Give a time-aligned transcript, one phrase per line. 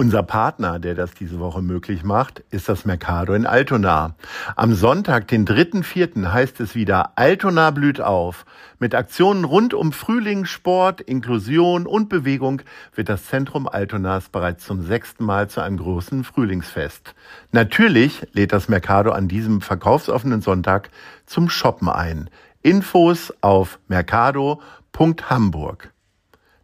[0.00, 4.14] Unser Partner, der das diese Woche möglich macht, ist das Mercado in Altona.
[4.56, 8.46] Am Sonntag, den 3.4., heißt es wieder Altona blüht auf.
[8.78, 12.62] Mit Aktionen rund um Frühling, Sport, Inklusion und Bewegung
[12.94, 17.14] wird das Zentrum Altonas bereits zum sechsten Mal zu einem großen Frühlingsfest.
[17.52, 20.88] Natürlich lädt das Mercado an diesem verkaufsoffenen Sonntag
[21.26, 22.30] zum Shoppen ein.
[22.62, 25.92] Infos auf mercado.hamburg.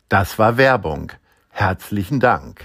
[0.09, 1.13] Das war Werbung.
[1.51, 2.65] Herzlichen Dank.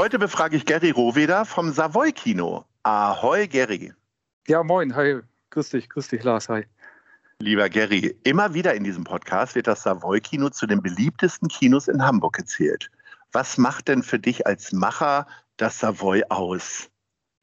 [0.00, 2.64] Heute befrage ich Gary Rohweder vom Savoy Kino.
[2.84, 3.92] Ahoi, Gary.
[4.48, 4.96] Ja, moin.
[4.96, 5.20] Hi.
[5.50, 5.90] Grüß dich.
[5.90, 6.48] Grüß dich, Lars.
[6.48, 6.64] Hi.
[7.38, 11.86] Lieber Gary, immer wieder in diesem Podcast wird das Savoy Kino zu den beliebtesten Kinos
[11.86, 12.90] in Hamburg gezählt.
[13.32, 15.26] Was macht denn für dich als Macher
[15.58, 16.88] das Savoy aus?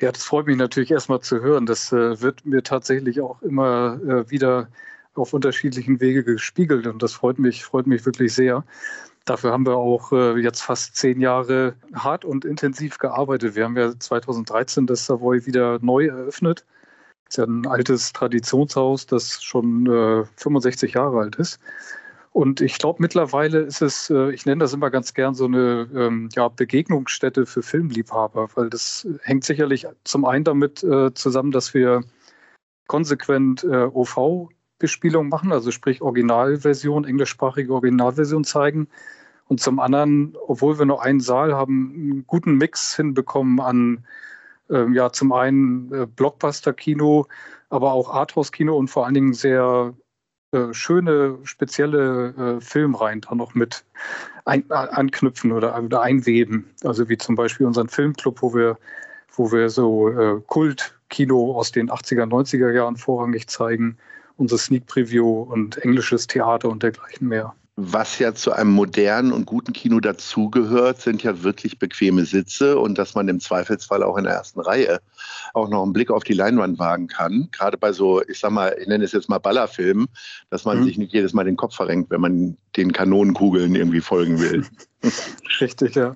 [0.01, 1.67] Ja, das freut mich natürlich erstmal zu hören.
[1.67, 4.67] Das äh, wird mir tatsächlich auch immer äh, wieder
[5.13, 8.63] auf unterschiedlichen Wege gespiegelt und das freut mich, freut mich wirklich sehr.
[9.27, 13.55] Dafür haben wir auch äh, jetzt fast zehn Jahre hart und intensiv gearbeitet.
[13.55, 16.65] Wir haben ja 2013 das Savoy wieder neu eröffnet.
[17.25, 21.59] Das ist ja ein altes Traditionshaus, das schon äh, 65 Jahre alt ist.
[22.31, 25.89] Und ich glaube, mittlerweile ist es, äh, ich nenne das immer ganz gern so eine
[25.93, 31.73] ähm, ja, Begegnungsstätte für Filmliebhaber, weil das hängt sicherlich zum einen damit äh, zusammen, dass
[31.73, 32.01] wir
[32.87, 33.87] konsequent äh,
[34.77, 38.87] OV-Bespielung machen, also sprich Originalversion, englischsprachige Originalversion zeigen
[39.47, 44.05] und zum anderen, obwohl wir nur einen Saal haben, einen guten Mix hinbekommen an,
[44.69, 47.27] äh, ja, zum einen äh, Blockbuster-Kino,
[47.69, 49.93] aber auch Arthouse-Kino und vor allen Dingen sehr
[50.51, 53.85] äh, schöne, spezielle äh, Filmreihen da noch mit
[54.45, 56.69] ein, anknüpfen oder, oder einweben.
[56.83, 58.77] Also wie zum Beispiel unseren Filmclub, wo wir,
[59.33, 63.97] wo wir so äh, Kult-Kino aus den 80er, 90er Jahren vorrangig zeigen,
[64.37, 69.45] unser Sneak Preview und englisches Theater und dergleichen mehr was ja zu einem modernen und
[69.45, 74.23] guten Kino dazugehört, sind ja wirklich bequeme Sitze und dass man im Zweifelsfall auch in
[74.23, 74.99] der ersten Reihe
[75.53, 77.49] auch noch einen Blick auf die Leinwand wagen kann.
[77.51, 80.07] Gerade bei so, ich sag mal, ich nenne es jetzt mal Ballerfilmen,
[80.49, 80.85] dass man mhm.
[80.85, 84.65] sich nicht jedes Mal den Kopf verrenkt, wenn man den Kanonenkugeln irgendwie folgen will.
[85.61, 86.15] Richtig, ja.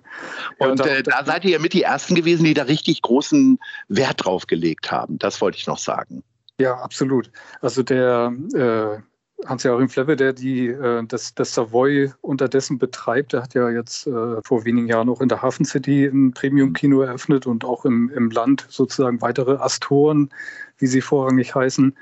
[0.58, 3.60] Und ja, äh, da seid ihr ja mit die Ersten gewesen, die da richtig großen
[3.88, 5.20] Wert drauf gelegt haben.
[5.20, 6.24] Das wollte ich noch sagen.
[6.62, 7.32] Ja, absolut.
[7.62, 13.56] Also der äh, Hans-Joachim Flebbe, der die, äh, das, das Savoy unterdessen betreibt, der hat
[13.56, 17.66] ja jetzt äh, vor wenigen Jahren auch in der Hafen City ein Premium-Kino eröffnet und
[17.66, 20.30] auch im, im Land sozusagen weitere Astoren,
[20.78, 21.98] wie sie vorrangig heißen.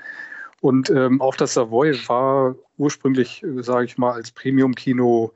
[0.60, 5.32] Und ähm, auch das Savoy war ursprünglich, äh, sage ich mal, als Premium-Kino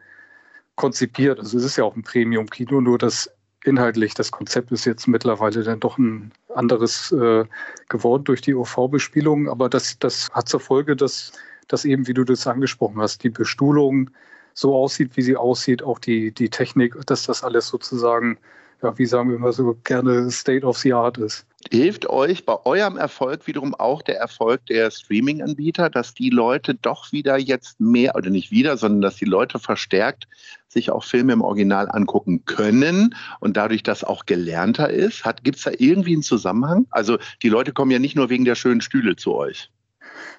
[0.77, 1.39] konzipiert.
[1.39, 3.31] Also es ist ja auch ein Premium-Kino, nur das
[3.65, 7.45] inhaltlich, das Konzept ist jetzt mittlerweile dann doch ein anderes äh,
[7.89, 9.49] geworden durch die OV-Bespielung.
[9.49, 11.33] Aber das, das hat zur Folge, dass
[11.69, 14.11] dass eben, wie du das angesprochen hast, die Bestuhlung
[14.55, 18.39] so aussieht, wie sie aussieht, auch die, die Technik, dass das alles sozusagen,
[18.83, 21.47] ja, wie sagen wir immer so gerne, State of the Art ist.
[21.71, 27.11] Hilft euch bei eurem Erfolg wiederum auch der Erfolg der Streaming-Anbieter, dass die Leute doch
[27.11, 30.27] wieder jetzt mehr, oder nicht wieder, sondern dass die Leute verstärkt
[30.69, 35.25] sich auch Filme im Original angucken können und dadurch das auch gelernter ist?
[35.43, 36.87] Gibt es da irgendwie einen Zusammenhang?
[36.91, 39.71] Also die Leute kommen ja nicht nur wegen der schönen Stühle zu euch.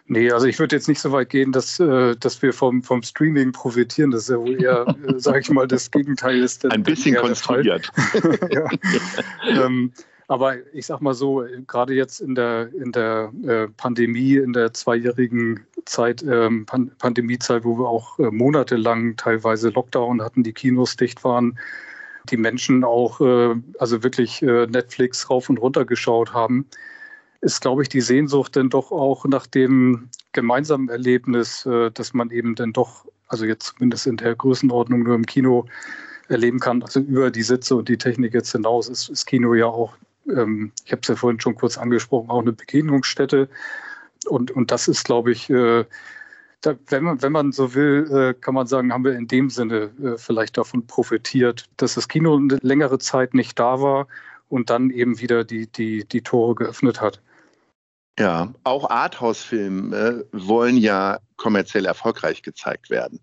[0.08, 3.02] Nee, also ich würde jetzt nicht so weit gehen, dass, äh, dass wir vom, vom
[3.02, 4.12] Streaming profitieren.
[4.12, 6.66] Das ist ja wohl eher, äh, sage ich mal, das Gegenteil ist.
[6.72, 7.92] Ein bisschen konstruiert.
[8.52, 8.70] ja.
[9.48, 9.92] ähm,
[10.28, 14.74] aber ich sag mal so, gerade jetzt in der, in der äh, Pandemie, in der
[14.74, 20.96] zweijährigen Zeit, ähm, Pan Pandemiezeit, wo wir auch äh, monatelang teilweise Lockdown hatten, die Kinos
[20.96, 21.60] dicht waren,
[22.30, 26.66] die Menschen auch äh, also wirklich äh, Netflix rauf und runter geschaut haben,
[27.46, 32.32] ist, glaube ich, die Sehnsucht dann doch auch nach dem gemeinsamen Erlebnis, äh, dass man
[32.32, 35.66] eben dann doch, also jetzt zumindest in der Größenordnung nur im Kino
[36.28, 36.82] erleben kann.
[36.82, 39.94] Also über die Sitze und die Technik jetzt hinaus ist, ist Kino ja auch,
[40.28, 43.48] ähm, ich habe es ja vorhin schon kurz angesprochen, auch eine Begegnungsstätte.
[44.28, 45.86] Und, und das ist, glaube ich, äh,
[46.62, 49.52] da, wenn, man, wenn man so will, äh, kann man sagen, haben wir in dem
[49.52, 54.08] Sinne äh, vielleicht davon profitiert, dass das Kino eine längere Zeit nicht da war
[54.50, 57.22] und dann eben wieder die, die, die Tore geöffnet hat.
[58.18, 63.20] Ja, auch Arthouse-Filme wollen ja kommerziell erfolgreich gezeigt werden.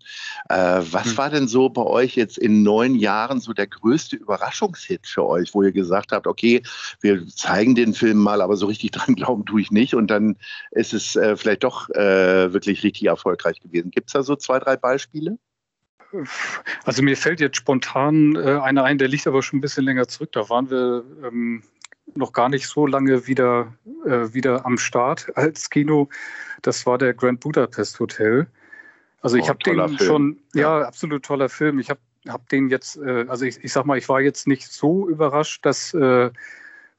[0.49, 1.17] Äh, was hm.
[1.17, 5.55] war denn so bei euch jetzt in neun Jahren so der größte Überraschungshit für euch,
[5.55, 6.61] wo ihr gesagt habt, okay,
[7.01, 10.37] wir zeigen den Film mal, aber so richtig dran glauben tue ich nicht und dann
[10.69, 13.89] ist es äh, vielleicht doch äh, wirklich richtig erfolgreich gewesen.
[13.89, 15.39] Gibt es da so zwei, drei Beispiele?
[16.83, 20.07] Also mir fällt jetzt spontan äh, einer ein, der liegt aber schon ein bisschen länger
[20.07, 20.31] zurück.
[20.31, 21.63] Da waren wir ähm,
[22.15, 23.73] noch gar nicht so lange wieder,
[24.05, 26.09] äh, wieder am Start als Kino.
[26.61, 28.47] Das war der Grand Budapest Hotel.
[29.21, 29.97] Also oh, ich habe den Film.
[29.97, 31.79] schon, ja, ja, absolut toller Film.
[31.79, 34.71] Ich habe hab den jetzt, äh, also ich, ich sag mal, ich war jetzt nicht
[34.71, 36.29] so überrascht, dass, äh,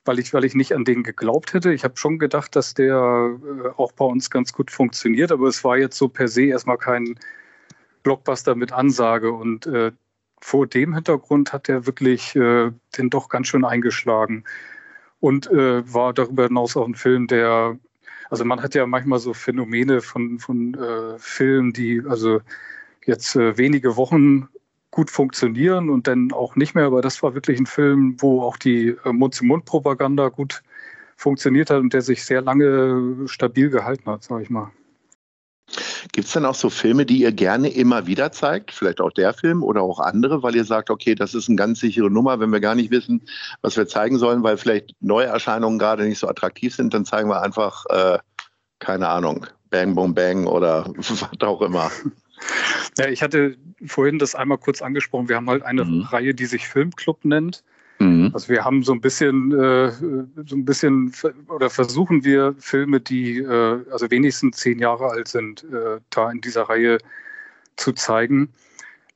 [0.04, 1.72] weil, ich, weil ich nicht an den geglaubt hätte.
[1.72, 5.64] Ich habe schon gedacht, dass der äh, auch bei uns ganz gut funktioniert, aber es
[5.64, 7.18] war jetzt so per se erstmal kein
[8.02, 9.92] Blockbuster mit Ansage und äh,
[10.40, 14.44] vor dem Hintergrund hat er wirklich äh, den doch ganz schön eingeschlagen
[15.24, 17.78] und äh, war darüber hinaus auch ein Film, der,
[18.28, 22.42] also man hat ja manchmal so Phänomene von, von äh, Filmen, die also
[23.06, 24.48] jetzt äh, wenige Wochen
[24.90, 28.58] gut funktionieren und dann auch nicht mehr, aber das war wirklich ein Film, wo auch
[28.58, 30.62] die äh, Mund-zu-Mund-Propaganda gut
[31.16, 34.72] funktioniert hat und der sich sehr lange stabil gehalten hat, sage ich mal.
[36.12, 38.72] Gibt es dann auch so Filme, die ihr gerne immer wieder zeigt?
[38.72, 41.80] Vielleicht auch der Film oder auch andere, weil ihr sagt, okay, das ist eine ganz
[41.80, 43.22] sichere Nummer, wenn wir gar nicht wissen,
[43.62, 47.42] was wir zeigen sollen, weil vielleicht Neuerscheinungen gerade nicht so attraktiv sind, dann zeigen wir
[47.42, 48.18] einfach, äh,
[48.78, 51.90] keine Ahnung, Bang, Boom, Bang oder was auch immer.
[52.98, 55.28] Ja, ich hatte vorhin das einmal kurz angesprochen.
[55.28, 56.02] Wir haben halt eine mhm.
[56.02, 57.64] Reihe, die sich Filmclub nennt.
[58.04, 58.30] Mhm.
[58.34, 61.12] Also wir haben so ein bisschen, äh, so ein bisschen
[61.48, 66.40] oder versuchen wir Filme, die äh, also wenigstens zehn Jahre alt sind, äh, da in
[66.40, 66.98] dieser Reihe
[67.76, 68.50] zu zeigen.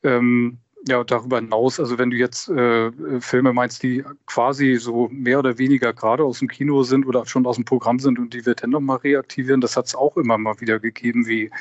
[0.03, 0.57] Ähm,
[0.87, 2.89] ja, darüber hinaus, also wenn du jetzt äh,
[3.19, 7.45] Filme meinst, die quasi so mehr oder weniger gerade aus dem Kino sind oder schon
[7.45, 10.37] aus dem Programm sind und die wir dann nochmal reaktivieren, das hat es auch immer
[10.37, 11.51] mal wieder gegeben, wie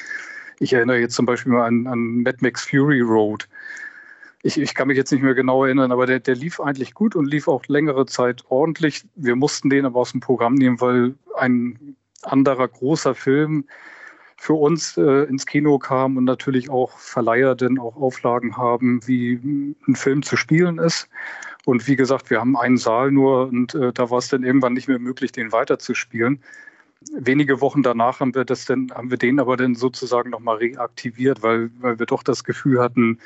[0.60, 3.48] ich erinnere jetzt zum Beispiel mal an, an Mad Max Fury Road
[4.42, 7.16] ich, ich kann mich jetzt nicht mehr genau erinnern, aber der, der lief eigentlich gut
[7.16, 9.04] und lief auch längere Zeit ordentlich.
[9.16, 13.64] Wir mussten den aber aus dem Programm nehmen, weil ein anderer großer Film
[14.36, 19.74] für uns äh, ins Kino kam und natürlich auch Verleiher denn auch Auflagen haben, wie
[19.88, 21.08] ein Film zu spielen ist.
[21.64, 24.74] Und wie gesagt, wir haben einen Saal nur und äh, da war es dann irgendwann
[24.74, 26.40] nicht mehr möglich, den weiterzuspielen.
[27.12, 31.42] Wenige Wochen danach haben wir das dann, haben wir den aber dann sozusagen nochmal reaktiviert,
[31.42, 33.18] weil, weil wir doch das Gefühl hatten,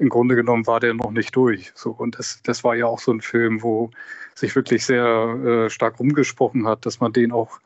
[0.00, 1.72] im Grunde genommen war der noch nicht durch.
[1.74, 3.90] So, und das, das war ja auch so ein Film, wo
[4.34, 7.60] sich wirklich sehr äh, stark rumgesprochen hat, dass man den auch,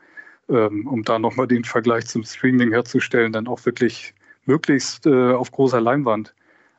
[0.49, 4.13] ähm, um da nochmal den Vergleich zum Streaming herzustellen, dann auch wirklich
[4.45, 6.35] möglichst äh, auf großer Leinwand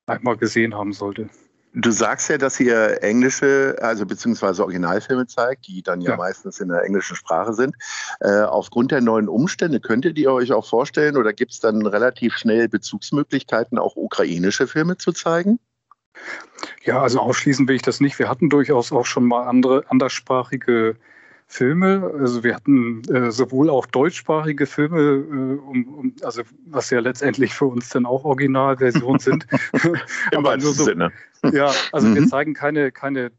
[0.07, 1.31] einmal gesehen haben sollte.
[1.79, 6.17] Du sagst ja, dass ihr englische, also beziehungsweise Originalfilme zeigt, die dann ja, ja.
[6.17, 7.77] meistens in der englischen Sprache sind.
[8.21, 12.35] Äh, aufgrund der neuen Umstände könntet ihr euch auch vorstellen oder gibt es dann relativ
[12.35, 15.59] schnell Bezugsmöglichkeiten, auch ukrainische Filme zu zeigen?
[16.83, 18.19] Ja, also ausschließen will ich das nicht.
[18.19, 20.97] Wir hatten durchaus auch schon mal andere anderssprachige
[21.47, 22.13] Filme.
[22.19, 27.55] Also wir hatten äh, sowohl auch deutschsprachige Filme, äh, um, um, also was ja letztendlich
[27.55, 29.47] für uns dann auch Originalversionen sind.
[30.33, 31.13] Im Aber so, Sinne.
[31.53, 32.15] Ja, also mhm.
[32.17, 33.31] wir zeigen keine, keine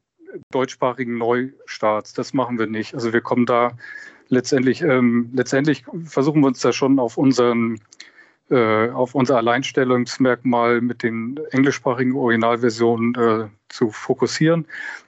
[0.51, 2.13] deutschsprachigen Neustarts.
[2.13, 2.93] Das machen wir nicht.
[2.93, 3.71] Also wir kommen da
[4.29, 7.79] letztendlich, ähm, letztendlich versuchen wir uns da schon auf unseren
[8.49, 14.65] äh, auf unser Alleinstellungsmerkmal mit den englischsprachigen Originalversionen äh, zu fokussieren.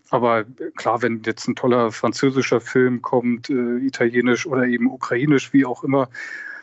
[0.10, 5.66] Aber klar, wenn jetzt ein toller französischer Film kommt, äh, italienisch oder eben ukrainisch, wie
[5.66, 6.10] auch immer,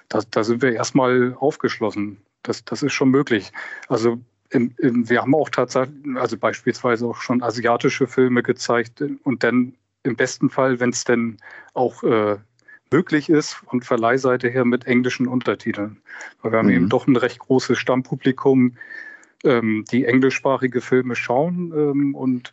[0.09, 2.19] da, da sind wir erstmal aufgeschlossen.
[2.43, 3.53] Das, das ist schon möglich.
[3.88, 9.43] Also im, im, wir haben auch tatsächlich, also beispielsweise auch schon asiatische Filme gezeigt und
[9.43, 11.38] dann im besten Fall, wenn es denn
[11.75, 12.37] auch äh,
[12.93, 16.00] möglich ist, von Verleihseite her mit englischen Untertiteln.
[16.43, 16.75] Weil wir haben mhm.
[16.75, 18.76] eben doch ein recht großes Stammpublikum,
[19.45, 22.53] ähm, die englischsprachige Filme schauen ähm, und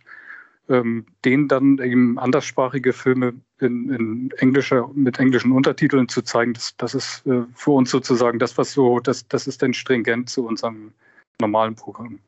[0.69, 6.75] ähm, denen dann eben anderssprachige Filme in, in englischer, mit englischen Untertiteln zu zeigen, das,
[6.77, 10.45] das ist äh, für uns sozusagen das, was so, das, das ist dann stringent zu
[10.45, 10.93] unserem
[11.39, 12.19] normalen Programm.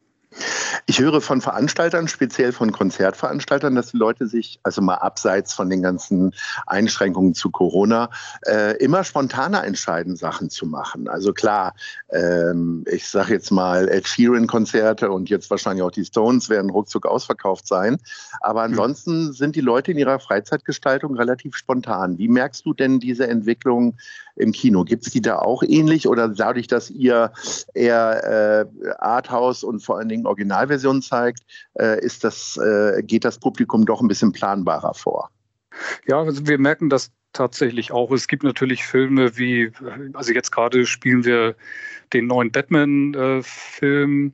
[0.85, 5.69] Ich höre von Veranstaltern, speziell von Konzertveranstaltern, dass die Leute sich, also mal abseits von
[5.69, 6.33] den ganzen
[6.67, 8.09] Einschränkungen zu Corona,
[8.45, 11.07] äh, immer spontaner entscheiden, Sachen zu machen.
[11.07, 11.73] Also klar,
[12.09, 17.05] ähm, ich sage jetzt mal, Ed Sheeran-Konzerte und jetzt wahrscheinlich auch die Stones werden ruckzuck
[17.05, 17.97] ausverkauft sein.
[18.41, 18.71] Aber hm.
[18.71, 22.17] ansonsten sind die Leute in ihrer Freizeitgestaltung relativ spontan.
[22.17, 23.97] Wie merkst du denn diese Entwicklung
[24.35, 24.83] im Kino?
[24.83, 27.31] Gibt es die da auch ähnlich oder dadurch, dass ihr
[27.73, 31.41] eher äh, Arthouse und vor allen Dingen Originalversion zeigt,
[31.79, 35.29] äh, ist das, äh, geht das Publikum doch ein bisschen planbarer vor?
[36.07, 38.11] Ja, also wir merken, dass tatsächlich auch.
[38.11, 39.71] Es gibt natürlich Filme wie,
[40.13, 41.55] also jetzt gerade spielen wir
[42.13, 44.33] den neuen Batman-Film.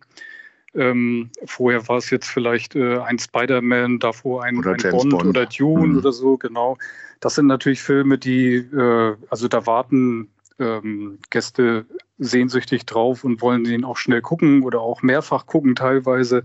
[0.74, 5.26] Ähm, vorher war es jetzt vielleicht äh, ein Spider-Man, davor ein, Oder ein Bond, Bond.
[5.26, 5.98] oder Dune Mhm.
[5.98, 6.78] oder so, genau.
[7.22, 11.86] Das sind natürlich Filme, die, äh, also da warten ähm, Gäste
[12.18, 16.44] sehnsüchtig drauf und wollen den auch schnell gucken oder auch mehrfach gucken teilweise.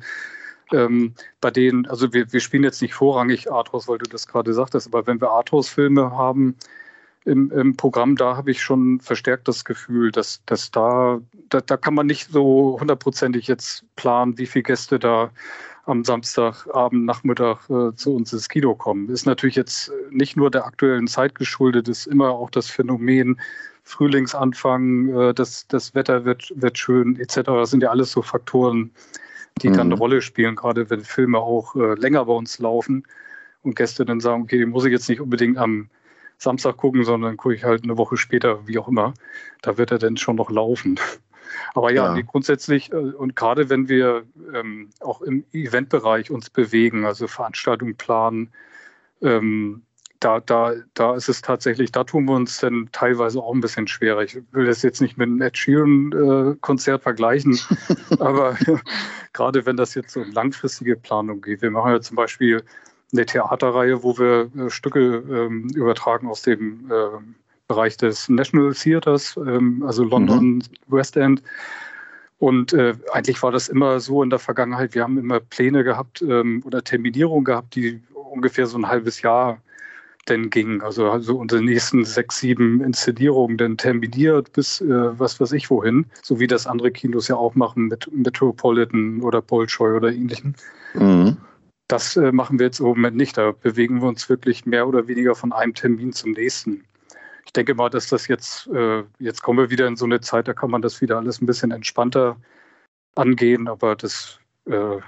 [0.73, 4.52] Ähm, bei denen, also wir, wir spielen jetzt nicht vorrangig Arthouse, weil du das gerade
[4.52, 6.56] sagtest, aber wenn wir Arthouse-Filme haben
[7.25, 11.76] im, im Programm, da habe ich schon verstärkt das Gefühl, dass, dass da, da, da
[11.76, 15.30] kann man nicht so hundertprozentig jetzt planen, wie viele Gäste da
[15.87, 19.09] am Samstagabend, Nachmittag äh, zu uns ins Kino kommen.
[19.09, 23.40] Ist natürlich jetzt nicht nur der aktuellen Zeit geschuldet, ist immer auch das Phänomen
[23.85, 27.43] Frühlingsanfang, äh, das, das Wetter wird, wird schön etc.
[27.45, 28.90] Das sind ja alles so Faktoren,
[29.62, 29.93] die dann Mhm.
[29.93, 33.05] eine Rolle spielen, gerade wenn Filme auch äh, länger bei uns laufen
[33.62, 35.88] und Gäste dann sagen, okay, den muss ich jetzt nicht unbedingt am
[36.38, 39.14] Samstag gucken, sondern gucke ich halt eine Woche später, wie auch immer.
[39.62, 40.99] Da wird er dann schon noch laufen.
[41.74, 42.14] Aber ja, Ja.
[42.14, 44.24] Nee, grundsätzlich äh, und gerade wenn wir
[44.54, 48.50] ähm, auch im Eventbereich uns bewegen, also Veranstaltungen planen,
[49.22, 49.82] ähm,
[50.20, 53.86] da, da, da ist es tatsächlich, da tun wir uns dann teilweise auch ein bisschen
[53.86, 54.22] schwerer.
[54.22, 57.58] Ich will das jetzt nicht mit einem Ed Sheeran-Konzert vergleichen,
[58.18, 58.56] aber
[59.32, 61.62] gerade wenn das jetzt so um langfristige Planung geht.
[61.62, 62.62] Wir machen ja zum Beispiel
[63.12, 67.18] eine Theaterreihe, wo wir äh, Stücke ähm, übertragen aus dem äh,
[67.68, 71.42] Bereich des National Theaters, ähm, also London West End.
[72.38, 74.94] Und äh, eigentlich war das immer so in der Vergangenheit.
[74.94, 79.58] Wir haben immer Pläne gehabt ähm, oder Terminierungen gehabt, die ungefähr so ein halbes Jahr
[80.28, 80.82] denn gingen.
[80.82, 86.06] Also, also unsere nächsten sechs, sieben Inszenierungen dann terminiert bis äh, was weiß ich wohin.
[86.23, 90.56] So wie das andere Kinos ja auch machen mit Metropolitan oder Bolshoi oder ähnlichen.
[90.94, 91.37] Mhm.
[91.88, 93.38] Das äh, machen wir jetzt im Moment nicht.
[93.38, 96.85] Da bewegen wir uns wirklich mehr oder weniger von einem Termin zum nächsten.
[97.46, 100.48] Ich denke mal, dass das jetzt, äh, jetzt kommen wir wieder in so eine Zeit,
[100.48, 102.36] da kann man das wieder alles ein bisschen entspannter
[103.14, 104.98] angehen, aber das, äh,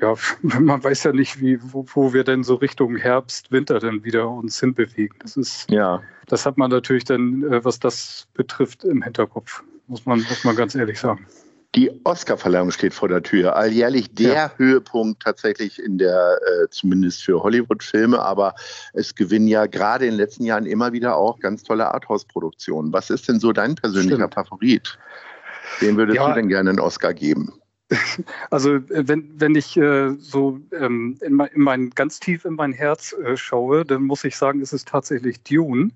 [0.00, 4.02] ja, man weiß ja nicht, wie, wo, wo wir denn so Richtung Herbst, Winter dann
[4.02, 5.16] wieder uns hinbewegen.
[5.20, 6.02] Das ist, Ja.
[6.26, 10.56] das hat man natürlich dann, äh, was das betrifft, im Hinterkopf, muss man, muss man
[10.56, 11.26] ganz ehrlich sagen.
[11.74, 13.56] Die Oscarverleihung steht vor der Tür.
[13.56, 14.52] Alljährlich der Ja.
[14.58, 18.54] Höhepunkt tatsächlich in der, äh, zumindest für Hollywood-Filme, aber
[18.92, 22.92] es gewinnen ja gerade in den letzten Jahren immer wieder auch ganz tolle Arthouse-Produktionen.
[22.92, 24.34] Was ist denn so dein persönlicher Stimmt.
[24.34, 24.98] Favorit?
[25.80, 26.28] Wem würdest Ja.
[26.28, 27.52] du denn gerne einen Oscar geben?
[28.50, 32.54] Also äh, wenn, wenn ich äh, so ähm, in, mein, in mein, ganz tief in
[32.54, 35.90] mein Herz äh, schaue, dann muss ich sagen, ist es tatsächlich Dune.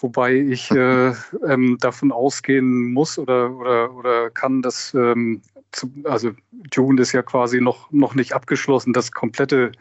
[0.00, 1.12] Wobei ich äh,
[1.46, 6.30] ähm, davon ausgehen muss oder, oder, oder kann, dass ähm, zu, also
[6.70, 9.72] Dune ist ja quasi noch, noch nicht abgeschlossen, das komplette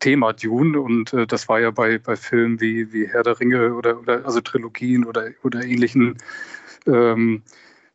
[0.00, 0.78] Thema Dune.
[0.78, 4.24] Und äh, das war ja bei, bei Filmen wie, wie Herr der Ringe oder, oder
[4.24, 6.18] also Trilogien oder, oder ähnlichen
[6.86, 7.42] ähm,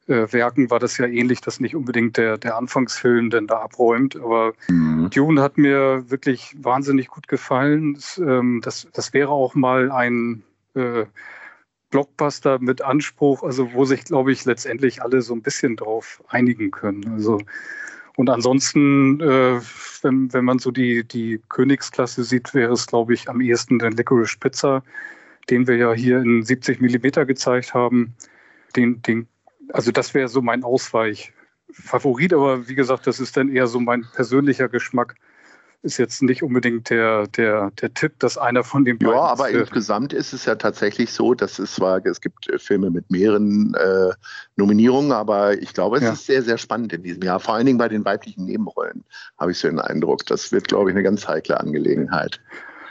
[0.07, 4.15] äh, Werken war das ja ähnlich, dass nicht unbedingt der, der Anfangsfilm denn da abräumt.
[4.15, 5.09] Aber Mhm.
[5.11, 7.93] Dune hat mir wirklich wahnsinnig gut gefallen.
[7.93, 10.43] Das, ähm, das, das wäre auch mal ein
[10.79, 11.05] äh,
[11.89, 16.71] Blockbuster mit Anspruch, also wo sich, glaube ich, letztendlich alle so ein bisschen drauf einigen
[16.71, 17.11] können.
[17.11, 17.39] Also
[18.19, 19.61] und ansonsten, äh,
[20.01, 23.91] wenn, wenn man so die, die Königsklasse sieht, wäre es, glaube ich, am ehesten der
[23.91, 24.83] Licorice Pizza,
[25.49, 28.13] den wir ja hier in 70 Millimeter gezeigt haben.
[28.75, 29.29] Den, den,
[29.71, 34.05] also das wäre so mein Ausweichfavorit, aber wie gesagt, das ist dann eher so mein
[34.13, 35.15] persönlicher Geschmack.
[35.81, 39.49] Ist jetzt nicht unbedingt der, der, der Tipp, dass einer von den Ja, beiden aber
[39.49, 42.89] ist, äh, insgesamt ist es ja tatsächlich so, dass es zwar, es gibt äh, Filme
[42.91, 44.11] mit mehreren äh,
[44.57, 46.11] Nominierungen, aber ich glaube, es Ja.
[46.11, 47.39] ist sehr, sehr spannend in diesem Jahr.
[47.39, 49.05] Vor allen Dingen bei den weiblichen Nebenrollen
[49.37, 50.25] habe ich so den Eindruck.
[50.25, 52.41] Das wird, glaube ich, eine ganz heikle Angelegenheit.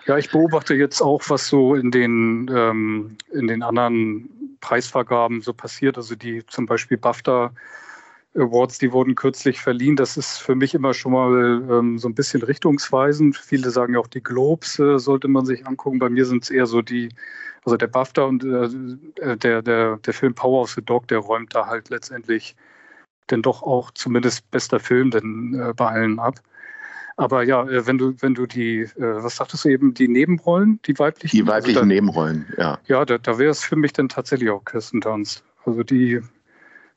[0.06, 5.52] Ja, ich beobachte jetzt auch, was so in den, ähm, in den anderen Preisvergaben so
[5.52, 5.98] passiert.
[5.98, 7.52] Also die zum Beispiel BAFTA
[8.38, 9.96] Awards, die wurden kürzlich verliehen.
[9.96, 13.36] Das ist für mich immer schon mal ähm, so ein bisschen richtungsweisend.
[13.36, 15.98] Viele sagen ja auch, die Globes äh, sollte man sich angucken.
[15.98, 17.10] Bei mir sind es eher so die,
[17.64, 21.54] also der BAFTA und äh, der, der, der Film Power of the Dog, der räumt
[21.54, 22.56] da halt letztendlich
[23.30, 26.40] denn doch auch zumindest bester Film denn äh, bei allen ab.
[27.16, 30.80] Aber ja, äh, wenn du, wenn du die, äh, was sagtest du eben, die Nebenrollen,
[30.86, 31.36] die weiblichen?
[31.36, 32.78] Die weiblichen also da, Nebenrollen, ja.
[32.86, 35.44] Ja, da, da wäre es für mich dann tatsächlich auch Kirsten Dunst.
[35.64, 36.22] Also die,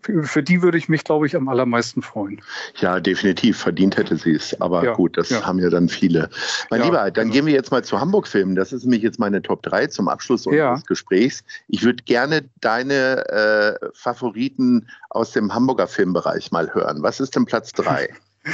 [0.01, 2.41] für, für die würde ich mich, glaube ich, am allermeisten freuen.
[2.77, 3.58] Ja, definitiv.
[3.58, 4.60] Verdient hätte sie es.
[4.62, 5.46] Aber Ja, gut, das ja.
[5.46, 6.29] haben ja dann viele.
[6.70, 8.55] Mein Ja, Lieber, dann also- gehen wir jetzt mal zu Hamburg-Filmen.
[8.55, 11.43] Das ist nämlich jetzt meine Top 3 zum Abschluss unseres Gesprächs.
[11.67, 17.03] Ich würde gerne deine äh, Favoriten aus dem Hamburger Filmbereich mal hören.
[17.03, 18.10] Was ist denn Platz 3?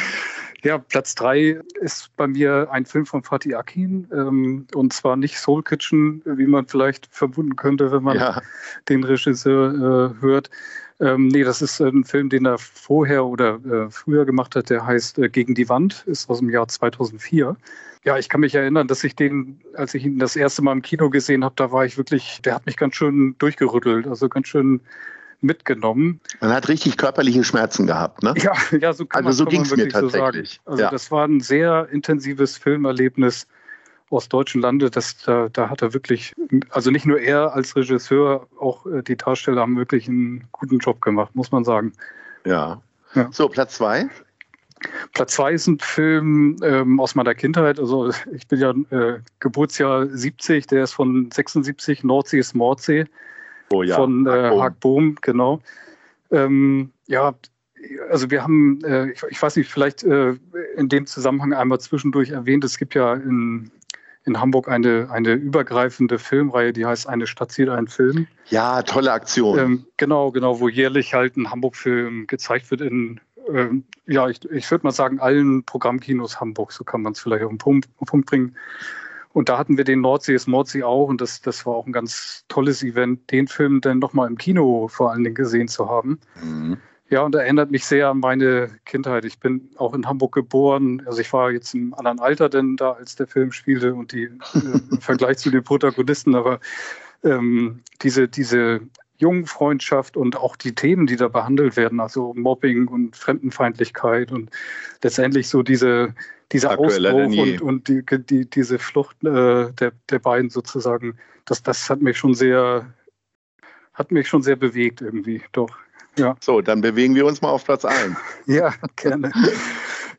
[0.63, 5.39] Ja, Platz drei ist bei mir ein Film von Fatih Akin ähm, und zwar nicht
[5.39, 8.41] Soul Kitchen, wie man vielleicht vermuten könnte, wenn man ja.
[8.89, 10.49] den Regisseur äh, hört.
[10.99, 14.85] Ähm, nee, das ist ein Film, den er vorher oder äh, früher gemacht hat, der
[14.85, 17.55] heißt äh, Gegen die Wand, ist aus dem Jahr 2004.
[18.03, 20.81] Ja, ich kann mich erinnern, dass ich den, als ich ihn das erste Mal im
[20.81, 24.47] Kino gesehen habe, da war ich wirklich, der hat mich ganz schön durchgerüttelt, also ganz
[24.47, 24.79] schön
[25.41, 26.19] mitgenommen.
[26.41, 28.33] Man hat richtig körperliche Schmerzen gehabt, ne?
[28.37, 30.61] Ja, ja so kann also man, so ging es mir tatsächlich.
[30.65, 30.89] So also ja.
[30.89, 33.47] das war ein sehr intensives Filmerlebnis
[34.09, 34.89] aus deutschen Lande.
[34.89, 36.33] Das, da, da hat er wirklich,
[36.69, 41.01] also nicht nur er als Regisseur, auch äh, die Darsteller haben wirklich einen guten Job
[41.01, 41.93] gemacht, muss man sagen.
[42.45, 42.81] Ja.
[43.15, 43.29] ja.
[43.31, 44.07] So, Platz zwei.
[45.13, 47.79] Platz zwei ist ein Film ähm, aus meiner Kindheit.
[47.79, 53.05] Also ich bin ja äh, Geburtsjahr 70, der ist von 76, Nordsee ist Mordsee.
[53.73, 55.61] Oh ja, von äh, Haag Bohm, genau.
[56.31, 57.35] Ähm, ja,
[58.09, 60.35] also wir haben, äh, ich, ich, weiß nicht, vielleicht äh,
[60.75, 63.71] in dem Zusammenhang einmal zwischendurch erwähnt, es gibt ja in,
[64.27, 68.27] in Hamburg eine, eine übergreifende Filmreihe, die heißt Eine Stadt sieht einen Film.
[68.49, 69.57] Ja, tolle Aktion.
[69.57, 74.69] Ähm, genau, genau, wo jährlich halt ein Hamburg-Film gezeigt wird in, ähm, ja, ich, ich
[74.69, 77.99] würde mal sagen, allen Programmkinos Hamburg, so kann man es vielleicht auf den Punkt, auf
[77.99, 78.55] den Punkt bringen.
[79.31, 81.93] Und da hatten wir den Nordsee ist Mordsee auch und das, das war auch ein
[81.93, 86.19] ganz tolles Event, den Film dann nochmal im Kino vor allen Dingen gesehen zu haben.
[86.43, 86.77] Mhm.
[87.09, 89.23] Ja, und erinnert mich sehr an meine Kindheit.
[89.23, 91.01] Ich bin auch in Hamburg geboren.
[91.05, 94.23] Also ich war jetzt im anderen Alter denn da, als der Film spielte und die
[94.23, 96.59] äh, im Vergleich zu den Protagonisten, aber
[97.23, 98.81] ähm, diese, diese
[99.17, 104.51] Jungfreundschaft und auch die Themen, die da behandelt werden, also Mobbing und Fremdenfeindlichkeit und
[105.01, 106.13] letztendlich so diese,
[106.51, 111.89] dieser Ausbruch und, und die, die, diese Flucht äh, der, der beiden sozusagen, das, das
[111.89, 112.93] hat mich schon sehr,
[113.93, 115.77] hat mich schon sehr bewegt irgendwie, doch.
[116.17, 116.35] Ja.
[116.39, 118.15] So, dann bewegen wir uns mal auf Platz 1.
[118.45, 119.31] ja, gerne.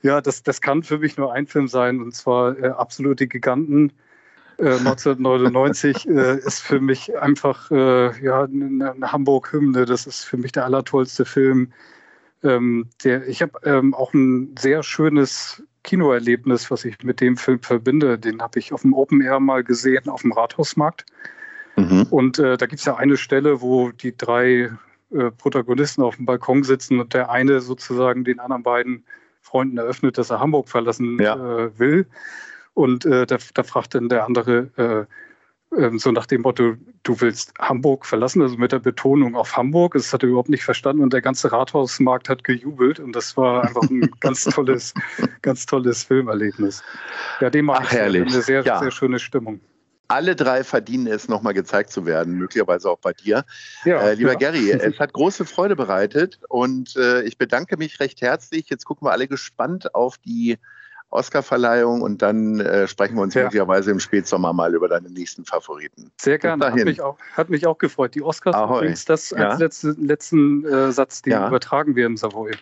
[0.02, 3.92] Ja, das, das kann für mich nur ein Film sein, und zwar äh, Absolute Giganten.
[4.58, 9.84] Äh, 1999 äh, ist für mich einfach äh, ja, eine, eine Hamburg-Hymne.
[9.84, 11.72] Das ist für mich der allertollste Film.
[12.42, 17.60] Ähm, der, ich habe ähm, auch ein sehr schönes Kinoerlebnis, was ich mit dem Film
[17.62, 18.18] verbinde.
[18.18, 21.06] Den habe ich auf dem Open Air mal gesehen, auf dem Rathausmarkt.
[21.76, 22.06] Mhm.
[22.10, 24.70] Und äh, da gibt es ja eine Stelle, wo die drei
[25.10, 29.04] äh, Protagonisten auf dem Balkon sitzen und der eine sozusagen den anderen beiden
[29.40, 31.34] Freunden eröffnet, dass er Hamburg verlassen ja.
[31.34, 32.06] äh, will.
[32.74, 35.08] Und äh, da, da, fragt dann der andere
[35.72, 39.56] äh, ähm, so nach dem Motto, du willst Hamburg verlassen, also mit der Betonung auf
[39.56, 39.94] Hamburg.
[39.94, 43.64] Das hat er überhaupt nicht verstanden und der ganze Rathausmarkt hat gejubelt und das war
[43.64, 44.94] einfach ein ganz tolles,
[45.42, 46.82] ganz tolles Filmerlebnis.
[47.40, 48.22] Ja, dem herrlich.
[48.22, 48.78] eine sehr, ja.
[48.78, 49.60] sehr schöne Stimmung
[50.08, 53.44] alle drei verdienen es, nochmal gezeigt zu werden, möglicherweise auch bei dir.
[53.84, 54.38] Ja, äh, lieber ja.
[54.38, 58.70] Gary, es hat große Freude bereitet und äh, ich bedanke mich recht herzlich.
[58.70, 60.58] Jetzt gucken wir alle gespannt auf die
[61.10, 63.44] Oscarverleihung und dann äh, sprechen wir uns ja.
[63.44, 66.10] möglicherweise im Spätsommer mal über deine nächsten Favoriten.
[66.18, 68.14] Sehr gerne, hat mich, auch, hat mich auch gefreut.
[68.14, 68.78] Die Oscars Ahoi.
[68.78, 69.50] übrigens, das ja.
[69.50, 72.52] als letzte, letzten äh, Satz, den übertragen wir im Savoy.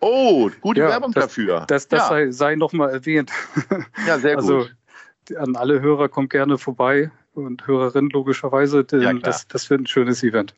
[0.00, 1.64] Oh, gute Werbung das, dafür.
[1.68, 3.30] Das, das sei, sei nochmal erwähnt.
[4.04, 4.76] Ja, sehr also, gut
[5.36, 9.86] an alle Hörer kommt gerne vorbei und Hörerinnen logischerweise, denn ja, das, das wird ein
[9.86, 10.54] schönes Event.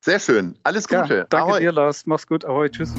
[0.00, 0.54] Sehr schön.
[0.62, 1.14] Alles Gute.
[1.14, 1.60] Ja, danke Ahoi.
[1.60, 2.06] dir, Lars.
[2.06, 2.44] Mach's gut.
[2.44, 2.68] Ahoi.
[2.68, 2.94] Tschüss.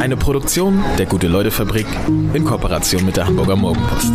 [0.00, 1.86] Eine Produktion der Gute-Leute-Fabrik
[2.34, 4.12] in Kooperation mit der Hamburger Morgenpost.